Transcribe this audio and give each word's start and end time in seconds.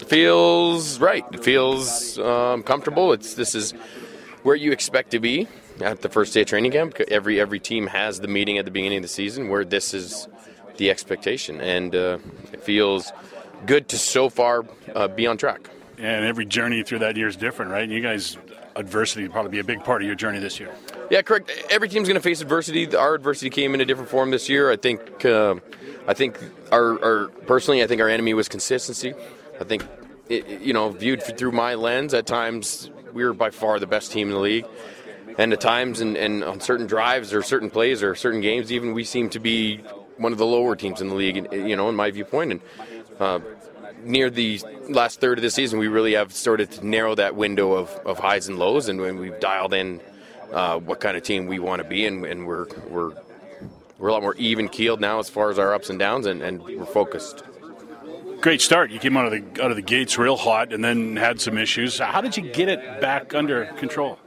It 0.00 0.08
feels 0.08 0.98
right. 0.98 1.24
It 1.32 1.44
feels 1.44 2.18
um, 2.18 2.62
comfortable. 2.62 3.12
It's 3.12 3.34
this 3.34 3.54
is 3.54 3.72
where 4.42 4.56
you 4.56 4.72
expect 4.72 5.10
to 5.10 5.20
be 5.20 5.46
at 5.80 6.00
the 6.00 6.08
first 6.08 6.32
day 6.32 6.40
of 6.42 6.46
training 6.46 6.72
camp. 6.72 6.98
Every 7.08 7.40
every 7.40 7.60
team 7.60 7.86
has 7.86 8.20
the 8.20 8.28
meeting 8.28 8.58
at 8.58 8.64
the 8.64 8.70
beginning 8.70 8.98
of 8.98 9.02
the 9.02 9.08
season 9.08 9.48
where 9.48 9.64
this 9.64 9.92
is 9.92 10.26
the 10.78 10.90
expectation, 10.90 11.60
and 11.60 11.94
uh, 11.94 12.18
it 12.52 12.62
feels 12.62 13.12
good 13.66 13.88
to 13.88 13.98
so 13.98 14.30
far 14.30 14.64
uh, 14.94 15.08
be 15.08 15.26
on 15.26 15.36
track. 15.36 15.68
And 15.98 16.24
every 16.24 16.46
journey 16.46 16.82
through 16.82 17.00
that 17.00 17.16
year 17.16 17.28
is 17.28 17.36
different, 17.36 17.70
right? 17.70 17.86
You 17.86 18.00
guys, 18.00 18.38
adversity 18.74 19.24
will 19.24 19.32
probably 19.32 19.50
be 19.50 19.58
a 19.58 19.64
big 19.64 19.84
part 19.84 20.00
of 20.00 20.06
your 20.06 20.16
journey 20.16 20.38
this 20.38 20.58
year. 20.58 20.74
Yeah, 21.10 21.20
correct. 21.20 21.50
Every 21.68 21.90
team's 21.90 22.08
going 22.08 22.14
to 22.14 22.22
face 22.22 22.40
adversity. 22.40 22.96
Our 22.96 23.14
adversity 23.16 23.50
came 23.50 23.74
in 23.74 23.82
a 23.82 23.84
different 23.84 24.08
form 24.08 24.30
this 24.30 24.48
year. 24.48 24.70
I 24.70 24.76
think. 24.76 25.24
Uh, 25.26 25.56
I 26.08 26.14
think 26.14 26.38
our, 26.72 27.04
our 27.04 27.28
personally, 27.46 27.82
I 27.82 27.86
think 27.86 28.00
our 28.00 28.08
enemy 28.08 28.34
was 28.34 28.48
consistency. 28.48 29.14
I 29.60 29.64
think, 29.64 29.84
it, 30.28 30.60
you 30.60 30.72
know, 30.72 30.88
viewed 30.90 31.22
through 31.22 31.52
my 31.52 31.74
lens, 31.74 32.14
at 32.14 32.26
times 32.26 32.90
we 33.12 33.24
were 33.24 33.34
by 33.34 33.50
far 33.50 33.78
the 33.78 33.86
best 33.86 34.10
team 34.12 34.28
in 34.28 34.34
the 34.34 34.40
league. 34.40 34.66
And 35.38 35.52
at 35.52 35.60
times, 35.60 36.00
and, 36.00 36.16
and 36.16 36.42
on 36.42 36.60
certain 36.60 36.86
drives 36.86 37.32
or 37.32 37.42
certain 37.42 37.70
plays 37.70 38.02
or 38.02 38.14
certain 38.14 38.40
games, 38.40 38.72
even 38.72 38.94
we 38.94 39.04
seem 39.04 39.30
to 39.30 39.38
be 39.38 39.78
one 40.16 40.32
of 40.32 40.38
the 40.38 40.46
lower 40.46 40.76
teams 40.76 41.00
in 41.00 41.08
the 41.08 41.14
league, 41.14 41.46
you 41.52 41.76
know, 41.76 41.88
in 41.88 41.94
my 41.94 42.10
viewpoint. 42.10 42.52
And 42.52 42.60
uh, 43.18 43.40
near 44.02 44.28
the 44.30 44.60
last 44.88 45.20
third 45.20 45.38
of 45.38 45.42
the 45.42 45.50
season, 45.50 45.78
we 45.78 45.88
really 45.88 46.14
have 46.14 46.32
started 46.32 46.70
to 46.72 46.86
narrow 46.86 47.14
that 47.14 47.36
window 47.36 47.72
of, 47.72 47.90
of 48.04 48.18
highs 48.18 48.48
and 48.48 48.58
lows, 48.58 48.88
and 48.88 49.00
when 49.00 49.18
we've 49.18 49.38
dialed 49.40 49.72
in 49.72 50.00
uh, 50.52 50.78
what 50.78 51.00
kind 51.00 51.16
of 51.16 51.22
team 51.22 51.46
we 51.46 51.58
want 51.58 51.80
to 51.82 51.88
be, 51.88 52.06
and, 52.06 52.24
and 52.24 52.46
we're 52.46 52.66
we're 52.88 53.12
we're 53.98 54.08
a 54.08 54.12
lot 54.12 54.22
more 54.22 54.34
even 54.36 54.68
keeled 54.68 55.00
now 55.00 55.18
as 55.18 55.28
far 55.28 55.50
as 55.50 55.58
our 55.58 55.74
ups 55.74 55.90
and 55.90 55.98
downs, 55.98 56.26
and, 56.26 56.42
and 56.42 56.62
we're 56.62 56.86
focused. 56.86 57.42
Great 58.40 58.62
start. 58.62 58.90
You 58.90 58.98
came 58.98 59.18
out 59.18 59.26
of 59.26 59.32
the 59.32 59.62
out 59.62 59.70
of 59.70 59.76
the 59.76 59.82
gates 59.82 60.16
real 60.16 60.36
hot, 60.36 60.72
and 60.72 60.82
then 60.82 61.16
had 61.16 61.40
some 61.40 61.58
issues. 61.58 61.98
How 61.98 62.22
did 62.22 62.36
you 62.36 62.50
get 62.50 62.68
it 62.68 63.00
back 63.00 63.34
under 63.34 63.66
control? 63.66 64.18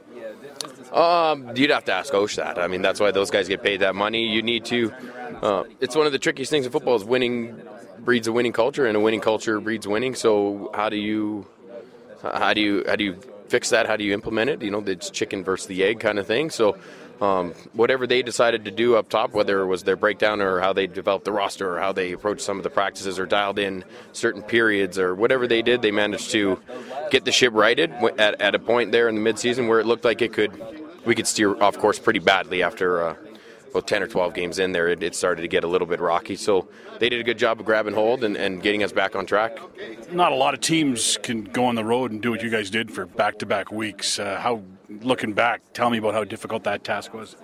Um, 0.92 1.56
you'd 1.56 1.70
have 1.70 1.84
to 1.86 1.92
ask 1.92 2.14
Osh 2.14 2.36
that. 2.36 2.56
I 2.56 2.68
mean, 2.68 2.80
that's 2.80 3.00
why 3.00 3.10
those 3.10 3.30
guys 3.30 3.48
get 3.48 3.64
paid 3.64 3.80
that 3.80 3.96
money. 3.96 4.28
You 4.28 4.42
need 4.42 4.64
to. 4.66 4.92
Uh, 5.42 5.64
it's 5.80 5.96
one 5.96 6.06
of 6.06 6.12
the 6.12 6.20
trickiest 6.20 6.48
things 6.50 6.64
in 6.64 6.70
football 6.70 6.94
is 6.94 7.04
winning 7.04 7.60
breeds 7.98 8.28
a 8.28 8.32
winning 8.32 8.52
culture, 8.52 8.86
and 8.86 8.96
a 8.96 9.00
winning 9.00 9.20
culture 9.20 9.58
breeds 9.60 9.88
winning. 9.88 10.14
So 10.14 10.70
how 10.74 10.88
do 10.88 10.96
you 10.96 11.46
how 12.22 12.54
do 12.54 12.60
you 12.60 12.84
how 12.86 12.94
do 12.94 13.02
you 13.02 13.18
fix 13.48 13.70
that? 13.70 13.86
How 13.86 13.96
do 13.96 14.04
you 14.04 14.14
implement 14.14 14.48
it? 14.48 14.62
You 14.62 14.70
know, 14.70 14.84
it's 14.86 15.10
chicken 15.10 15.42
versus 15.42 15.66
the 15.66 15.82
egg 15.82 15.98
kind 16.00 16.18
of 16.18 16.26
thing. 16.26 16.50
So. 16.50 16.76
Um, 17.20 17.52
whatever 17.72 18.06
they 18.06 18.22
decided 18.22 18.64
to 18.64 18.70
do 18.70 18.96
up 18.96 19.08
top, 19.08 19.32
whether 19.32 19.60
it 19.60 19.66
was 19.66 19.84
their 19.84 19.96
breakdown 19.96 20.42
or 20.42 20.60
how 20.60 20.72
they 20.72 20.86
developed 20.86 21.24
the 21.24 21.32
roster 21.32 21.76
or 21.76 21.80
how 21.80 21.92
they 21.92 22.12
approached 22.12 22.42
some 22.42 22.56
of 22.56 22.64
the 22.64 22.70
practices 22.70 23.18
or 23.18 23.26
dialed 23.26 23.58
in 23.58 23.84
certain 24.12 24.42
periods 24.42 24.98
or 24.98 25.14
whatever 25.14 25.46
they 25.46 25.62
did, 25.62 25.80
they 25.80 25.92
managed 25.92 26.32
to 26.32 26.60
get 27.10 27.24
the 27.24 27.32
ship 27.32 27.52
righted 27.54 27.92
at, 28.18 28.40
at 28.40 28.54
a 28.54 28.58
point 28.58 28.90
there 28.90 29.08
in 29.08 29.14
the 29.14 29.20
midseason 29.20 29.68
where 29.68 29.78
it 29.78 29.86
looked 29.86 30.04
like 30.04 30.22
it 30.22 30.32
could 30.32 30.60
we 31.04 31.14
could 31.14 31.26
steer 31.26 31.54
off 31.62 31.78
course 31.78 31.98
pretty 31.98 32.18
badly 32.18 32.62
after 32.62 33.02
uh, 33.02 33.14
about 33.74 33.88
10 33.88 34.04
or 34.04 34.06
12 34.06 34.34
games 34.34 34.60
in 34.60 34.70
there, 34.70 34.86
it, 34.86 35.02
it, 35.02 35.16
started 35.16 35.42
to 35.42 35.48
get 35.48 35.64
a 35.64 35.66
little 35.66 35.86
bit 35.86 35.98
rocky. 35.98 36.36
So 36.36 36.68
they 37.00 37.08
did 37.08 37.18
a 37.18 37.24
good 37.24 37.38
job 37.38 37.58
of 37.58 37.66
grabbing 37.66 37.94
hold 37.94 38.22
and, 38.22 38.36
and 38.36 38.62
getting 38.62 38.84
us 38.84 38.92
back 38.92 39.16
on 39.16 39.26
track. 39.26 39.58
Not 40.12 40.30
a 40.30 40.36
lot 40.36 40.54
of 40.54 40.60
teams 40.60 41.18
can 41.24 41.42
go 41.42 41.64
on 41.64 41.74
the 41.74 41.84
road 41.84 42.12
and 42.12 42.22
do 42.22 42.30
what 42.30 42.40
you 42.40 42.50
guys 42.50 42.70
did 42.70 42.92
for 42.92 43.04
back 43.04 43.40
to 43.40 43.46
back 43.46 43.72
weeks. 43.72 44.20
Uh, 44.20 44.38
how, 44.38 44.62
looking 45.02 45.32
back, 45.32 45.60
tell 45.72 45.90
me 45.90 45.98
about 45.98 46.14
how 46.14 46.22
difficult 46.22 46.62
that 46.64 46.84
task 46.84 47.12
was. 47.14 47.34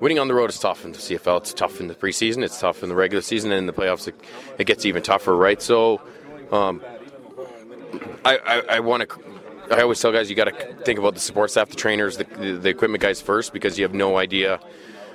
Winning 0.00 0.18
on 0.18 0.28
the 0.28 0.34
road 0.34 0.50
is 0.50 0.58
tough 0.58 0.84
in 0.84 0.92
the 0.92 0.98
CFL. 0.98 1.38
It's 1.38 1.54
tough 1.54 1.80
in 1.80 1.88
the 1.88 1.94
preseason. 1.94 2.44
It's 2.44 2.60
tough 2.60 2.82
in 2.82 2.90
the 2.90 2.94
regular 2.94 3.22
season, 3.22 3.50
and 3.50 3.60
in 3.60 3.66
the 3.66 3.72
playoffs, 3.72 4.06
it, 4.06 4.20
it 4.58 4.66
gets 4.66 4.84
even 4.84 5.02
tougher, 5.02 5.34
right? 5.34 5.62
So, 5.62 6.02
um, 6.52 6.82
I, 8.22 8.36
I, 8.36 8.62
I 8.76 8.80
want 8.80 9.08
to 9.08 9.18
I 9.70 9.80
always 9.80 9.98
tell 9.98 10.12
guys 10.12 10.28
you 10.28 10.36
got 10.36 10.44
to 10.44 10.74
think 10.84 10.98
about 10.98 11.14
the 11.14 11.20
support 11.20 11.50
staff, 11.50 11.70
the 11.70 11.76
trainers, 11.76 12.18
the, 12.18 12.24
the, 12.24 12.68
equipment 12.68 13.00
guys 13.00 13.22
first 13.22 13.52
because 13.52 13.78
you 13.78 13.84
have 13.84 13.94
no 13.94 14.18
idea 14.18 14.60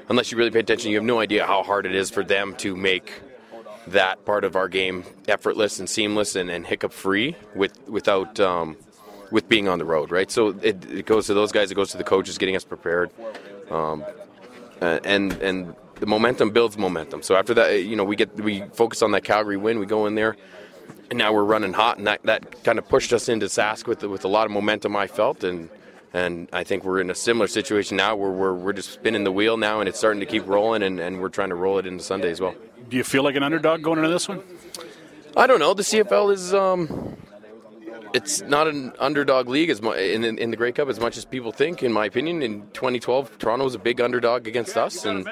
unless 0.09 0.31
you 0.31 0.37
really 0.37 0.51
pay 0.51 0.59
attention, 0.59 0.91
you 0.91 0.97
have 0.97 1.05
no 1.05 1.19
idea 1.19 1.45
how 1.45 1.63
hard 1.63 1.85
it 1.85 1.95
is 1.95 2.09
for 2.09 2.23
them 2.23 2.55
to 2.55 2.75
make 2.75 3.21
that 3.87 4.25
part 4.25 4.43
of 4.43 4.55
our 4.55 4.67
game 4.67 5.03
effortless 5.27 5.79
and 5.79 5.89
seamless 5.89 6.35
and, 6.35 6.49
and 6.49 6.67
hiccup 6.67 6.91
free 6.91 7.35
with 7.55 7.79
without 7.87 8.39
um, 8.39 8.75
with 9.31 9.47
being 9.47 9.67
on 9.67 9.79
the 9.79 9.85
road, 9.85 10.11
right? 10.11 10.29
So 10.29 10.49
it, 10.61 10.83
it, 10.89 11.05
goes 11.05 11.27
to 11.27 11.33
those 11.33 11.51
guys, 11.51 11.71
it 11.71 11.75
goes 11.75 11.91
to 11.91 11.97
the 11.97 12.03
coaches 12.03 12.37
getting 12.37 12.55
us 12.55 12.63
prepared, 12.63 13.11
um, 13.69 14.03
and 14.81 15.33
and 15.33 15.75
the 15.95 16.05
momentum 16.05 16.51
builds 16.51 16.77
momentum. 16.77 17.21
So 17.21 17.35
after 17.35 17.53
that, 17.55 17.83
you 17.83 17.95
know, 17.95 18.03
we 18.03 18.15
get 18.15 18.35
we 18.35 18.63
focus 18.73 19.01
on 19.01 19.11
that 19.11 19.23
Calgary 19.23 19.57
win, 19.57 19.79
we 19.79 19.85
go 19.85 20.05
in 20.05 20.15
there, 20.15 20.35
and 21.09 21.17
now 21.17 21.33
we're 21.33 21.43
running 21.43 21.73
hot, 21.73 21.97
and 21.97 22.07
that, 22.07 22.21
that 22.23 22.63
kind 22.63 22.79
of 22.79 22.87
pushed 22.87 23.13
us 23.13 23.29
into 23.29 23.47
Sask 23.47 23.87
with 23.87 24.03
with 24.03 24.25
a 24.25 24.29
lot 24.29 24.45
of 24.45 24.51
momentum. 24.51 24.95
I 24.95 25.07
felt 25.07 25.43
and 25.43 25.69
and 26.13 26.49
I 26.51 26.63
think 26.63 26.83
we're 26.83 27.01
in 27.01 27.09
a 27.09 27.15
similar 27.15 27.47
situation 27.47 27.97
now 27.97 28.15
where 28.15 28.31
we're, 28.31 28.53
we're 28.53 28.73
just 28.73 28.91
spinning 28.91 29.23
the 29.23 29.31
wheel 29.31 29.57
now 29.57 29.79
and 29.79 29.87
it's 29.87 29.97
starting 29.97 30.19
to 30.19 30.25
keep 30.25 30.47
rolling 30.47 30.83
and, 30.83 30.99
and 30.99 31.21
we're 31.21 31.29
trying 31.29 31.49
to 31.49 31.55
roll 31.55 31.77
it 31.77 31.85
into 31.85 32.03
Sunday 32.03 32.31
as 32.31 32.41
well. 32.41 32.55
Do 32.89 32.97
you 32.97 33.03
feel 33.03 33.23
like 33.23 33.35
an 33.35 33.43
underdog 33.43 33.83
going 33.83 33.99
into 33.99 34.09
this 34.09 34.27
one? 34.27 34.41
I 35.37 35.45
don't 35.45 35.59
know. 35.59 35.73
The 35.73 35.83
CFL 35.83 36.33
is 36.33 36.53
um, 36.53 37.15
it's 38.13 38.41
not 38.41 38.67
an 38.67 38.93
underdog 38.99 39.47
league 39.47 39.69
as 39.69 39.81
much 39.81 39.97
in, 39.97 40.23
in 40.23 40.51
the 40.51 40.57
Grey 40.57 40.71
Cup 40.71 40.89
as 40.89 40.99
much 40.99 41.17
as 41.17 41.25
people 41.25 41.51
think. 41.51 41.83
In 41.83 41.93
my 41.93 42.05
opinion, 42.05 42.41
in 42.41 42.61
2012, 42.71 43.37
Toronto 43.37 43.65
was 43.65 43.75
a 43.75 43.79
big 43.79 44.01
underdog 44.01 44.47
against 44.47 44.75
us, 44.77 45.05
and 45.05 45.29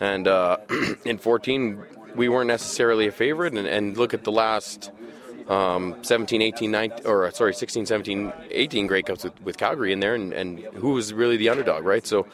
and 0.00 0.26
uh, 0.26 0.58
in 1.04 1.18
14 1.18 1.82
we 2.16 2.28
weren't 2.28 2.48
necessarily 2.48 3.06
a 3.06 3.12
favorite. 3.12 3.54
And, 3.54 3.66
and 3.66 3.96
look 3.96 4.14
at 4.14 4.24
the 4.24 4.32
last 4.32 4.90
um, 5.48 5.96
17, 6.02 6.42
18, 6.42 6.70
19, 6.70 7.06
or 7.06 7.26
uh, 7.26 7.30
sorry, 7.30 7.54
16, 7.54 7.86
17, 7.86 8.32
18 8.50 8.86
Grey 8.86 9.02
Cups 9.02 9.24
with, 9.24 9.40
with 9.42 9.56
Calgary 9.56 9.92
in 9.92 10.00
there, 10.00 10.14
and, 10.14 10.32
and 10.32 10.58
who 10.74 10.90
was 10.92 11.12
really 11.12 11.36
the 11.36 11.48
underdog, 11.48 11.84
right? 11.84 12.06
So 12.06 12.26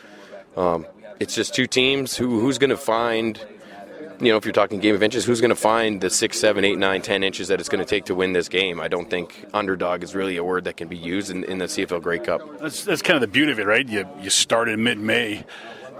um, 0.56 0.86
it's 1.20 1.34
just 1.34 1.54
two 1.54 1.66
teams. 1.66 2.16
Who 2.16 2.40
who's 2.40 2.58
going 2.58 2.70
to 2.70 2.76
find, 2.76 3.38
you 4.20 4.32
know, 4.32 4.36
if 4.36 4.44
you're 4.44 4.52
talking 4.52 4.80
game 4.80 4.94
of 4.94 5.02
inches, 5.02 5.24
who's 5.24 5.40
going 5.40 5.50
to 5.50 5.56
find 5.56 6.00
the 6.00 6.10
six, 6.10 6.38
seven, 6.38 6.64
eight, 6.64 6.78
nine, 6.78 7.02
ten 7.02 7.22
inches 7.22 7.48
that 7.48 7.60
it's 7.60 7.68
going 7.68 7.84
to 7.84 7.88
take 7.88 8.06
to 8.06 8.14
win 8.14 8.32
this 8.32 8.48
game? 8.48 8.80
I 8.80 8.88
don't 8.88 9.10
think 9.10 9.46
underdog 9.52 10.02
is 10.02 10.14
really 10.14 10.36
a 10.36 10.44
word 10.44 10.64
that 10.64 10.76
can 10.76 10.88
be 10.88 10.96
used 10.96 11.30
in, 11.30 11.44
in 11.44 11.58
the 11.58 11.66
CFL 11.66 12.02
Grey 12.02 12.18
Cup. 12.18 12.60
That's 12.60 12.84
that's 12.84 13.02
kind 13.02 13.16
of 13.16 13.20
the 13.20 13.28
beauty 13.28 13.52
of 13.52 13.58
it, 13.58 13.66
right? 13.66 13.86
You 13.86 14.08
you 14.20 14.30
start 14.30 14.68
in 14.68 14.82
mid-May 14.82 15.44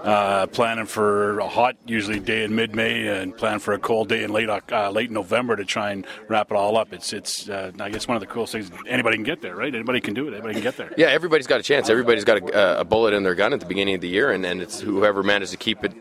uh, 0.03 0.47
planning 0.47 0.85
for 0.85 1.39
a 1.39 1.47
hot, 1.47 1.77
usually 1.85 2.19
day 2.19 2.43
in 2.43 2.53
mid-May, 2.55 3.07
and 3.07 3.35
plan 3.35 3.59
for 3.59 3.73
a 3.73 3.79
cold 3.79 4.09
day 4.09 4.23
in 4.23 4.31
late 4.31 4.49
uh, 4.49 4.89
late 4.91 5.09
November 5.09 5.55
to 5.55 5.65
try 5.65 5.91
and 5.91 6.05
wrap 6.27 6.51
it 6.51 6.57
all 6.57 6.77
up. 6.77 6.93
It's 6.93 7.13
it's 7.13 7.49
uh, 7.49 7.71
I 7.79 7.89
guess 7.89 8.07
one 8.07 8.17
of 8.17 8.21
the 8.21 8.27
coolest 8.27 8.51
things. 8.51 8.69
Anybody 8.87 9.15
can 9.15 9.23
get 9.23 9.41
there, 9.41 9.55
right? 9.55 9.73
Anybody 9.73 10.01
can 10.01 10.13
do 10.13 10.27
it. 10.27 10.33
Anybody 10.33 10.55
can 10.55 10.63
get 10.63 10.77
there. 10.77 10.91
Yeah, 10.97 11.07
everybody's 11.07 11.47
got 11.47 11.59
a 11.59 11.63
chance. 11.63 11.89
Everybody's 11.89 12.25
got 12.25 12.37
a, 12.37 12.81
a 12.81 12.83
bullet 12.83 13.13
in 13.13 13.23
their 13.23 13.35
gun 13.35 13.53
at 13.53 13.61
the 13.61 13.65
beginning 13.65 13.95
of 13.95 14.01
the 14.01 14.09
year, 14.09 14.31
and, 14.31 14.45
and 14.45 14.61
it's 14.61 14.81
whoever 14.81 15.23
manages 15.23 15.51
to 15.51 15.57
keep 15.57 15.83
it 15.83 15.93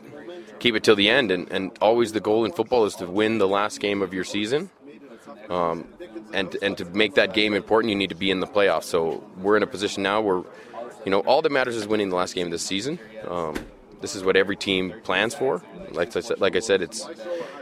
keep 0.58 0.74
it 0.74 0.82
till 0.82 0.96
the 0.96 1.08
end. 1.08 1.30
And, 1.30 1.50
and 1.50 1.70
always 1.80 2.12
the 2.12 2.20
goal 2.20 2.44
in 2.44 2.52
football 2.52 2.84
is 2.84 2.94
to 2.96 3.06
win 3.06 3.38
the 3.38 3.48
last 3.48 3.80
game 3.80 4.02
of 4.02 4.12
your 4.12 4.24
season. 4.24 4.70
Um, 5.48 5.86
and 6.32 6.56
and 6.62 6.76
to 6.78 6.84
make 6.86 7.14
that 7.14 7.34
game 7.34 7.54
important, 7.54 7.90
you 7.90 7.96
need 7.96 8.10
to 8.10 8.16
be 8.16 8.30
in 8.30 8.40
the 8.40 8.46
playoffs. 8.46 8.84
So 8.84 9.22
we're 9.38 9.56
in 9.56 9.62
a 9.62 9.66
position 9.66 10.02
now 10.02 10.20
where, 10.20 10.42
you 11.04 11.10
know, 11.10 11.20
all 11.20 11.42
that 11.42 11.52
matters 11.52 11.76
is 11.76 11.86
winning 11.86 12.08
the 12.08 12.16
last 12.16 12.34
game 12.34 12.46
of 12.46 12.52
this 12.52 12.62
season. 12.62 12.98
Um, 13.28 13.56
this 14.02 14.14
is 14.14 14.22
what 14.22 14.36
every 14.36 14.56
team 14.56 14.92
plans 15.04 15.34
for. 15.34 15.62
Like 15.92 16.14
I 16.14 16.20
said, 16.20 16.40
like 16.40 16.56
I 16.56 16.60
said, 16.60 16.82
it's 16.82 17.08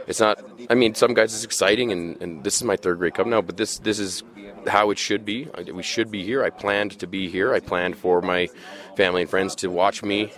it's 0.07 0.19
not. 0.19 0.43
I 0.69 0.75
mean, 0.75 0.95
some 0.95 1.13
guys 1.13 1.33
it's 1.33 1.45
exciting, 1.45 1.91
and, 1.91 2.21
and 2.21 2.43
this 2.43 2.55
is 2.55 2.63
my 2.63 2.75
third 2.75 2.97
Grey 2.97 3.11
Cup 3.11 3.27
now. 3.27 3.41
But 3.41 3.57
this 3.57 3.77
this 3.79 3.99
is 3.99 4.23
how 4.67 4.89
it 4.91 4.97
should 4.97 5.23
be. 5.23 5.47
We 5.73 5.83
should 5.83 6.11
be 6.11 6.23
here. 6.23 6.43
I 6.43 6.49
planned 6.49 6.99
to 6.99 7.07
be 7.07 7.29
here. 7.29 7.53
I 7.53 7.59
planned 7.59 7.95
for 7.95 8.21
my 8.21 8.49
family 8.97 9.21
and 9.21 9.29
friends 9.29 9.55
to 9.55 9.69
watch 9.69 10.03
me 10.03 10.31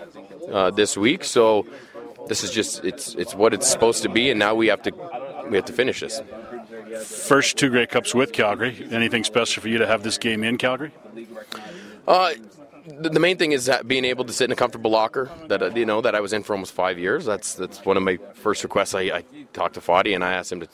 uh, 0.52 0.72
this 0.72 0.96
week. 0.96 1.24
So 1.24 1.66
this 2.28 2.44
is 2.44 2.52
just 2.52 2.84
it's 2.84 3.16
it's 3.16 3.34
what 3.34 3.53
it's 3.53 3.68
supposed 3.68 4.03
to 4.03 4.09
be, 4.09 4.30
and 4.30 4.38
now 4.38 4.53
we 4.56 4.68
have 4.68 4.81
to 4.84 4.92
we 5.50 5.56
have 5.56 5.66
to 5.66 5.74
finish 5.74 6.02
this. 6.02 6.22
First 7.06 7.58
two 7.58 7.69
Grey 7.69 7.88
Cups 7.88 8.13
with 8.13 8.34
Calgary. 8.34 8.88
Anything 8.92 9.24
special 9.24 9.62
for 9.62 9.69
you 9.69 9.80
to 9.80 9.88
have 9.88 10.04
this 10.04 10.18
game 10.18 10.44
in 10.44 10.57
Calgary? 10.57 10.92
Uh, 12.07 12.33
the 12.85 13.19
main 13.19 13.38
thing 13.38 13.53
is 13.53 13.71
being 13.88 14.06
able 14.06 14.25
to 14.25 14.33
sit 14.33 14.45
in 14.45 14.51
a 14.51 14.56
comfortable 14.56 14.91
locker 14.91 15.30
that 15.47 15.62
uh, 15.62 15.69
you 15.69 15.85
know 15.85 16.01
that 16.01 16.15
I 16.15 16.19
was 16.19 16.33
in 16.33 16.44
for 16.44 16.53
almost 16.53 16.74
five 16.74 17.00
years. 17.00 17.25
That's 17.25 17.53
that's 17.53 17.85
one 17.85 17.97
of 17.97 18.03
my 18.03 18.18
first 18.33 18.63
requests. 18.63 18.94
I, 18.94 19.01
I 19.01 19.24
talked 19.53 19.75
to 19.75 19.81
Foddy 19.81 20.13
and 20.13 20.24
I 20.24 20.33
asked 20.33 20.51
him 20.51 20.59
to, 20.62 20.68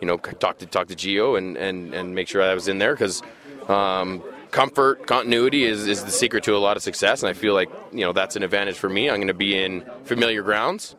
you 0.00 0.06
know, 0.06 0.18
talk 0.18 0.58
to 0.58 0.66
talk 0.66 0.88
to 0.88 0.94
Geo 0.94 1.36
and, 1.36 1.56
and, 1.56 1.94
and 1.94 2.14
make 2.14 2.28
sure 2.28 2.42
I 2.42 2.54
was 2.54 2.68
in 2.68 2.78
there 2.78 2.92
because 2.92 3.22
um, 3.68 4.22
comfort, 4.50 5.06
continuity 5.06 5.64
is, 5.64 5.86
is 5.86 6.04
the 6.04 6.10
secret 6.10 6.44
to 6.44 6.56
a 6.56 6.58
lot 6.58 6.76
of 6.76 6.82
success. 6.82 7.22
And 7.22 7.30
I 7.30 7.32
feel 7.32 7.54
like 7.54 7.70
you 7.92 8.00
know 8.00 8.12
that's 8.12 8.36
an 8.36 8.42
advantage 8.42 8.76
for 8.76 8.88
me. 8.88 9.08
I'm 9.08 9.16
going 9.16 9.28
to 9.28 9.34
be 9.34 9.56
in 9.56 9.84
familiar 10.04 10.42
grounds. 10.42 10.94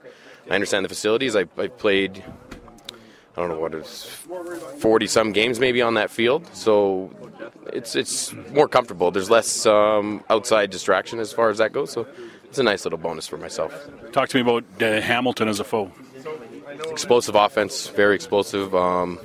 I 0.50 0.56
understand 0.56 0.84
the 0.84 0.90
facilities. 0.90 1.36
I, 1.36 1.46
I 1.58 1.68
played 1.68 2.24
I 3.36 3.42
don't 3.42 3.50
know 3.50 3.60
what 3.60 3.74
it's 3.74 4.04
forty 4.80 5.08
some 5.08 5.32
games 5.32 5.60
maybe 5.60 5.82
on 5.82 5.94
that 5.94 6.12
field, 6.12 6.48
so 6.54 7.10
it's 7.72 7.96
it's 7.96 8.34
more 8.52 8.68
comfortable. 8.68 9.10
There's 9.12 9.30
less 9.30 9.66
um, 9.66 10.24
outside 10.30 10.70
distraction 10.70 11.20
as 11.20 11.32
far 11.32 11.50
as 11.50 11.60
that 11.60 11.72
goes, 11.72 11.92
so 11.92 12.06
it's 12.46 12.60
a 12.60 12.64
nice 12.64 12.84
little 12.84 13.00
bonus 13.00 13.28
for 13.28 13.38
myself. 13.38 13.74
Talk 14.12 14.28
to 14.30 14.38
me 14.38 14.42
about 14.42 14.66
uh, 14.82 15.00
Hamilton 15.00 15.48
as 15.48 15.62
a 15.62 15.64
foe. 15.64 15.92
Explosive 16.90 17.36
offense, 17.36 17.88
very 17.88 18.16
explosive. 18.16 18.76
Um, 18.76 19.18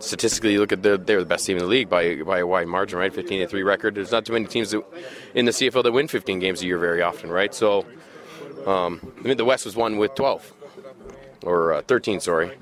statistically, 0.00 0.54
you 0.54 0.60
look 0.60 0.72
at 0.72 0.82
the, 0.82 0.96
they're 0.96 1.20
the 1.20 1.26
best 1.26 1.44
team 1.44 1.58
in 1.58 1.62
the 1.62 1.68
league 1.68 1.90
by 1.90 2.22
by 2.22 2.38
a 2.38 2.46
wide 2.46 2.68
margin, 2.68 2.98
right? 2.98 3.12
15 3.12 3.40
to 3.40 3.46
three 3.46 3.62
record. 3.62 3.94
There's 3.94 4.10
not 4.12 4.24
too 4.24 4.32
many 4.32 4.46
teams 4.46 4.70
that, 4.70 4.82
in 5.34 5.44
the 5.44 5.52
CFL 5.52 5.82
that 5.82 5.92
win 5.92 6.08
15 6.08 6.38
games 6.38 6.62
a 6.62 6.66
year 6.66 6.78
very 6.78 7.02
often, 7.02 7.30
right? 7.30 7.54
So, 7.54 7.84
um, 8.66 9.12
I 9.18 9.28
mean, 9.28 9.36
the 9.36 9.44
West 9.44 9.66
was 9.66 9.76
won 9.76 9.98
with 9.98 10.14
12 10.14 10.50
or 11.42 11.72
uh, 11.74 11.82
13, 11.82 12.20
sorry. 12.20 12.52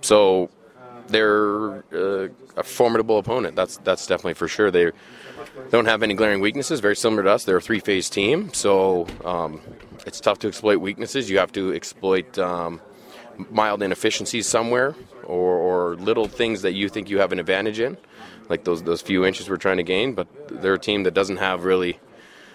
So 0.00 0.50
they're 1.08 1.84
uh, 1.92 2.28
a 2.56 2.62
formidable 2.62 3.18
opponent. 3.18 3.56
That's 3.56 3.78
that's 3.78 4.06
definitely 4.06 4.34
for 4.34 4.48
sure. 4.48 4.70
They 4.70 4.92
don't 5.70 5.86
have 5.86 6.02
any 6.02 6.14
glaring 6.14 6.40
weaknesses. 6.40 6.80
Very 6.80 6.96
similar 6.96 7.22
to 7.22 7.30
us. 7.30 7.44
They're 7.44 7.56
a 7.56 7.62
three-phase 7.62 8.10
team, 8.10 8.52
so 8.52 9.06
um, 9.24 9.60
it's 10.06 10.20
tough 10.20 10.38
to 10.40 10.48
exploit 10.48 10.78
weaknesses. 10.78 11.30
You 11.30 11.38
have 11.38 11.52
to 11.52 11.72
exploit 11.72 12.38
um, 12.38 12.80
mild 13.50 13.82
inefficiencies 13.82 14.46
somewhere, 14.46 14.94
or, 15.24 15.56
or 15.56 15.96
little 15.96 16.26
things 16.26 16.62
that 16.62 16.72
you 16.72 16.88
think 16.88 17.10
you 17.10 17.18
have 17.18 17.32
an 17.32 17.38
advantage 17.38 17.80
in, 17.80 17.96
like 18.48 18.64
those 18.64 18.82
those 18.82 19.00
few 19.00 19.24
inches 19.24 19.48
we're 19.48 19.56
trying 19.56 19.78
to 19.78 19.82
gain. 19.82 20.14
But 20.14 20.28
they're 20.62 20.74
a 20.74 20.78
team 20.78 21.04
that 21.04 21.14
doesn't 21.14 21.38
have 21.38 21.64
really 21.64 21.98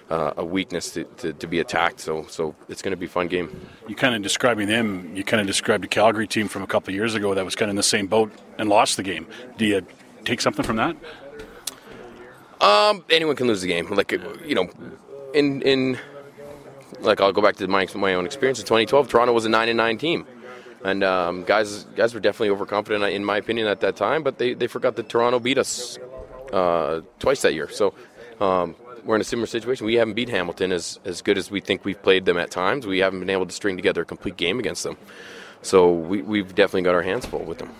uh, 0.10 0.34
a 0.38 0.46
weakness 0.46 0.92
to, 0.92 1.04
to, 1.04 1.34
to, 1.34 1.48
be 1.48 1.60
attacked. 1.60 2.00
So 2.00 2.26
so 2.28 2.56
it's 2.70 2.82
going 2.82 2.92
to 2.92 2.98
be 2.98 3.06
a 3.06 3.10
fun 3.10 3.28
game. 3.28 3.50
You 3.88 3.96
kind 3.96 4.16
of 4.16 4.22
describing 4.22 4.68
them. 4.68 5.16
You 5.16 5.24
kind 5.24 5.42
of 5.42 5.48
described 5.48 5.86
a 5.86 5.88
Calgary 5.88 6.28
team 6.28 6.48
from 6.48 6.64
a 6.64 6.68
couple 6.68 6.92
of 6.92 6.96
years 6.96 7.16
ago 7.16 7.34
that 7.34 7.46
was 7.46 7.56
kind 7.56 7.70
of 7.70 7.74
in 7.74 7.78
the 7.78 7.84
same 7.84 8.08
boat 8.08 8.32
and 8.58 8.70
lost 8.70 8.98
the 8.98 9.04
game. 9.04 9.28
Do 9.58 9.66
you 9.66 9.86
take 10.26 10.42
something 10.42 10.66
from 10.66 10.78
that? 10.78 10.96
Um, 12.62 13.04
anyone 13.10 13.36
can 13.36 13.48
lose 13.48 13.62
the 13.62 13.68
game. 13.68 13.90
Like 13.90 14.12
you 14.12 14.56
know, 14.56 14.70
in 15.34 15.62
in 15.62 16.00
like 17.00 17.22
I'll 17.22 17.34
go 17.34 17.42
back 17.42 17.56
to 17.58 17.68
my 17.68 17.88
my 17.96 18.14
own 18.14 18.26
experience 18.26 18.60
in 18.60 18.66
2012. 18.66 19.08
Toronto 19.10 19.34
was 19.34 19.46
a 19.46 19.50
nine 19.50 19.70
and 19.70 19.78
nine 19.78 19.98
team. 19.98 20.26
And 20.84 21.02
um, 21.02 21.44
guys, 21.46 21.86
guys 21.96 22.14
were 22.14 22.20
definitely 22.20 22.50
overconfident, 22.50 23.06
in 23.06 23.24
my 23.24 23.38
opinion, 23.38 23.68
at 23.68 23.80
that 23.80 23.96
time. 23.96 24.22
But 24.22 24.38
they, 24.38 24.54
they 24.54 24.68
forgot 24.68 24.98
that 24.98 25.08
Toronto 25.08 25.40
beat 25.40 25.58
us 25.58 25.98
uh, 26.52 27.00
twice 27.20 27.42
that 27.44 27.54
year. 27.54 27.70
So 27.70 27.94
um, 28.42 28.76
we're 29.06 29.16
in 29.16 29.22
a 29.22 29.26
similar 29.26 29.48
situation. 29.48 29.86
We 29.86 29.96
haven't 29.96 30.14
beat 30.14 30.30
Hamilton 30.30 30.72
as, 30.72 31.00
as 31.06 31.22
good 31.22 31.38
as 31.38 31.52
we 31.52 31.60
think 31.60 31.86
we've 31.86 32.02
played 32.02 32.26
them 32.26 32.38
at 32.38 32.52
times. 32.52 32.86
We 32.88 33.00
haven't 33.00 33.20
been 33.20 33.30
able 33.30 33.46
to 33.46 33.52
string 33.52 33.76
together 33.76 34.02
a 34.02 34.06
complete 34.06 34.38
game 34.38 34.60
against 34.60 34.84
them. 34.84 34.98
So 35.62 35.92
we, 35.92 36.22
we've 36.22 36.54
definitely 36.54 36.84
got 36.84 36.96
our 36.96 37.02
hands 37.02 37.26
full 37.26 37.44
with 37.44 37.60
them. 37.60 37.74